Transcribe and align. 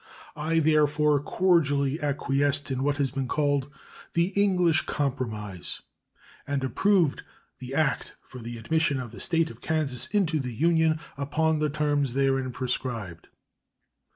I 0.35 0.57
therefore 0.57 1.21
cordially 1.21 2.01
acquiesced 2.01 2.71
in 2.71 2.81
what 2.81 2.97
has 2.97 3.11
been 3.11 3.27
called 3.27 3.69
the 4.13 4.29
English 4.29 4.87
compromise 4.87 5.81
and 6.47 6.63
approved 6.63 7.21
the 7.59 7.75
"act 7.75 8.15
for 8.23 8.39
the 8.39 8.57
admission 8.57 8.99
of 8.99 9.11
the 9.11 9.19
State 9.19 9.51
of 9.51 9.61
Kansas 9.61 10.07
into 10.07 10.39
the 10.39 10.55
Union" 10.55 10.99
upon 11.17 11.59
the 11.59 11.69
terms 11.69 12.15
therein 12.15 12.51
prescribed. 12.51 13.27